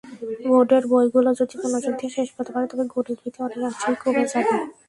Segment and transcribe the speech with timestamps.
[0.43, 4.53] বোর্ডের বইগুলো যদি মনোযোগ দিয়ে শেষ করতে পারেন, তবে গণিত-ভীতি অনেকাংশেই কমে যাবে।